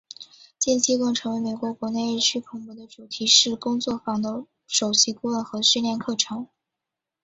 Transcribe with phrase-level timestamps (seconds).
[0.57, 6.47] 近期更成为美国国内日趋蓬勃的主题式工作坊的首席顾问和训练课程。